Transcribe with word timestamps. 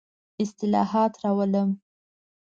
اصلاحات 0.41 1.13
راولم. 1.25 1.69